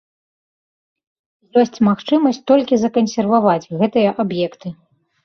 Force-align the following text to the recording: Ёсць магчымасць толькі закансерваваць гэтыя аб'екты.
Ёсць 1.63 1.77
магчымасць 1.87 2.39
толькі 2.53 2.79
закансерваваць 2.85 3.69
гэтыя 3.83 4.15
аб'екты. 4.25 4.73